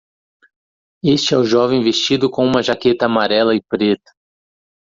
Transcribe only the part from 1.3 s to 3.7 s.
é o jovem vestido com uma jaqueta amarela e